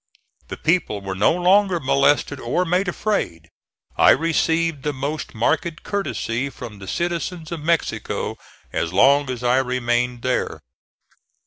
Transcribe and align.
The 0.47 0.57
people 0.57 1.01
were 1.01 1.13
no 1.13 1.31
longer 1.31 1.79
molested 1.79 2.39
or 2.39 2.65
made 2.65 2.87
afraid. 2.87 3.49
I 3.97 4.09
received 4.09 4.81
the 4.81 4.93
most 4.93 5.35
marked 5.35 5.83
courtesy 5.83 6.49
from 6.49 6.79
the 6.79 6.87
citizens 6.87 7.51
of 7.51 7.59
Mexico 7.59 8.39
as 8.73 8.91
long 8.93 9.29
as 9.29 9.43
I 9.43 9.57
remained 9.59 10.23
there. 10.23 10.59